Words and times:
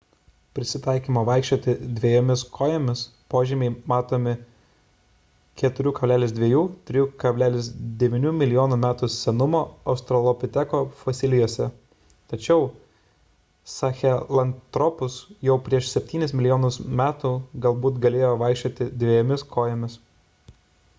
prisitaikymo 0.57 1.21
vaikščioti 1.25 1.73
dviejomis 1.97 2.43
kojomis 2.53 3.01
požymiai 3.33 3.73
matomi 3.91 4.31
4,2–3,9 5.61 8.15
mln. 8.15 8.79
metų 8.85 9.09
senumo 9.15 9.61
australopiteko 9.93 10.79
fosilijose 11.03 11.67
tačiau 12.33 12.63
sahelanthropus 13.75 15.19
jau 15.49 15.59
prieš 15.69 15.91
septynis 15.97 16.33
milijonus 16.39 16.79
metų 17.03 17.35
galbūt 17.67 18.01
galėjo 18.07 18.33
vaikščioti 18.45 18.89
dviejomis 19.05 19.45
kojomis 19.57 19.99